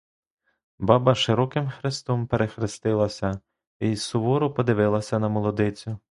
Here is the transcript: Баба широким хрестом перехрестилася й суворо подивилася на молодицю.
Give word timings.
Баба 0.79 1.15
широким 1.15 1.69
хрестом 1.69 2.27
перехрестилася 2.27 3.39
й 3.81 3.95
суворо 3.95 4.53
подивилася 4.53 5.19
на 5.19 5.29
молодицю. 5.29 5.99